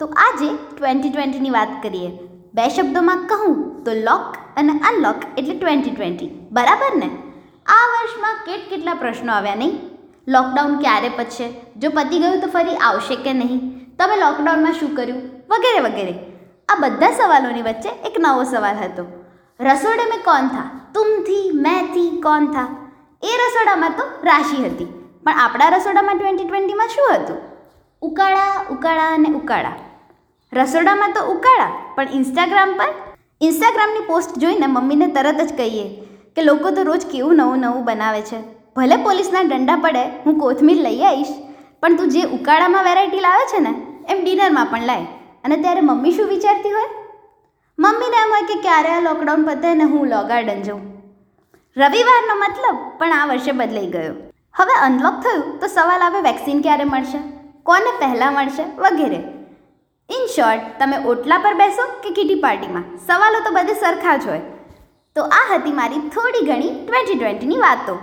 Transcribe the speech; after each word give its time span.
તો 0.00 0.06
આજે 0.06 0.48
ટ્વેન્ટી 0.76 1.10
ટ્વેન્ટીની 1.10 1.50
વાત 1.50 1.68
કરીએ. 1.82 2.10
બે 2.54 2.68
શબ્દોમાં 2.68 3.26
કહું 3.26 3.84
તો 3.84 3.92
લોક 3.92 4.36
અને 4.56 4.72
અનલોક 4.72 5.14
એટલે 5.38 5.54
ટ્વેન્ટી 5.54 5.90
ટ્વેન્ટી 5.90 6.26
બરાબર 6.52 6.96
ને? 6.96 7.10
આ 7.66 7.86
વર્ષમાં 7.92 8.34
કેટ 8.46 8.70
કેટલા 8.70 8.94
પ્રશ્નો 8.94 9.32
આવ્યા 9.32 9.54
નહીં? 9.54 9.80
લોકડાઉન 10.28 10.78
ક્યારે 10.78 11.08
પતશે? 11.08 11.48
જો 11.76 11.90
પતી 11.90 12.18
ગયું 12.18 12.40
તો 12.40 12.46
ફરી 12.46 12.76
આવશે 12.76 13.16
કે 13.16 13.32
નહીં? 13.32 13.60
તમે 13.96 14.16
લોકડાઉનમાં 14.16 14.72
શું 14.72 14.96
કર્યું? 14.96 15.22
વગેરે 15.50 15.80
વગેરે. 15.80 16.14
આ 16.68 16.74
બધા 16.74 17.10
સવાલોની 17.10 17.62
વચ્ચે 17.62 17.88
એક 17.88 18.16
નવો 18.18 18.44
સવાલ 18.44 18.76
હતો. 18.76 19.06
રસોડે 19.60 20.04
મેં 20.04 20.24
કોણ 20.24 20.48
થા? 20.48 20.70
તુમથી 20.94 21.50
મેં 21.54 21.86
થી 21.86 22.20
કોણ 22.20 22.46
થા? 22.46 22.68
એ 23.22 23.26
રસોડામાં 23.26 23.90
તો 23.90 24.04
રાશિ 24.24 24.64
હતી. 24.64 24.84
પણ 25.24 25.32
આપણા 25.32 25.68
રસોડામાં 25.68 26.18
ટ્વેન્ટી 26.18 26.44
ટ્વેન્ટીમાં 26.44 26.88
શું 26.88 27.14
હતું? 27.14 27.55
ઉકાળા 28.06 28.64
ઉકાળા 28.70 29.14
અને 29.14 29.28
ઉકાળા. 29.28 29.76
રસોડામાં 30.52 31.12
તો 31.12 31.22
ઉકાળા, 31.32 31.70
પણ 31.94 32.08
ઇન્સ્ટાગ્રામ 32.12 32.74
પર? 32.78 32.90
ઇન્સ્ટાગ્રામની 33.40 34.04
પોસ્ટ 34.06 34.38
જોઈને 34.38 34.66
મમ્મીને 34.66 35.06
તરત 35.06 35.40
જ 35.40 35.56
કહીએ 35.56 35.86
કે 36.36 36.42
લોકો 36.42 36.70
તો 36.70 36.82
રોજ 36.82 37.06
કેવું 37.06 37.36
નવું 37.36 37.58
નવું 37.58 37.84
બનાવે 37.84 38.20
છે. 38.20 38.38
ભલે 38.76 38.96
પોલીસના 38.96 39.42
દંડા 39.42 39.76
પડે, 39.76 40.04
હું 40.24 40.38
કોથમીર 40.38 40.76
લઈ 40.76 41.02
આવીશ, 41.02 41.34
પણ 41.82 41.96
તું 41.96 42.08
જે 42.08 42.22
ઉકાળામાં 42.22 42.84
વેરાયટી 42.84 43.20
લાવે 43.20 43.46
છે 43.52 43.60
ને, 43.60 43.72
એમ 44.08 44.24
ડિનરમાં 44.24 44.66
પણ 44.66 44.82
લાય. 44.82 45.06
અને 45.44 45.56
ત્યારે 45.56 45.80
મમ્મી 45.80 46.12
શું 46.12 46.28
વિચારતી 46.28 46.70
હોય? 46.70 46.90
મમ્મીને 47.78 48.16
એમ 48.24 48.30
હોય 48.30 48.42
કે 48.42 48.58
ક્યારે 48.60 48.88
આ 48.88 49.00
લોકડાઉન 49.00 49.44
પતે 49.44 49.74
ને 49.74 49.84
હું 49.84 50.06
લો 50.08 50.20
ગાર્ડન 50.28 50.62
જઉં. 50.62 50.82
રવિવારનો 51.76 52.34
મતલબ 52.34 52.76
પણ 52.98 53.12
આ 53.12 53.26
વર્ષે 53.26 53.52
બદલાઈ 53.52 53.86
ગયો. 53.86 54.14
હવે 54.54 54.74
અનલોક 54.82 55.14
થયું 55.24 55.58
તો 55.60 55.66
સવાલ 55.66 56.00
આવે 56.00 56.20
વેક્સિન 56.20 56.62
ક્યારે 56.62 56.84
મળશે? 56.84 57.20
કોને 57.66 57.90
પહેલાં 57.98 58.32
મળશે 58.32 58.64
વગેરે. 58.76 59.20
ઇન 60.10 60.26
શોર્ટ 60.26 60.60
તમે 60.78 60.96
ઓટલા 61.04 61.38
પર 61.38 61.54
બેસો 61.54 61.84
કે 62.02 62.10
કીટી 62.10 62.34
પાર્ટીમાં? 62.34 62.84
સવાલો 63.06 63.40
તો 63.40 63.50
બધે 63.50 63.74
સરખા 63.74 64.16
જ 64.16 64.26
હોય. 64.26 64.40
તો 65.16 65.22
આ 65.22 65.54
હતી 65.54 65.72
મારી 65.72 65.98
થોડી 65.98 66.46
ઘણી 66.46 66.86
ટ્વેન્ટી 66.86 67.14
ટ્વેન્ટીની 67.14 67.56
વાતો. 67.56 67.94